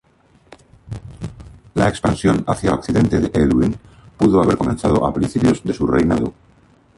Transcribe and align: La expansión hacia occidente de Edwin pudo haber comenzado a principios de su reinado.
La 1.75 1.87
expansión 1.87 2.43
hacia 2.47 2.73
occidente 2.73 3.19
de 3.19 3.27
Edwin 3.39 3.75
pudo 4.17 4.41
haber 4.41 4.57
comenzado 4.57 5.05
a 5.05 5.13
principios 5.13 5.63
de 5.63 5.73
su 5.75 5.85
reinado. 5.85 6.33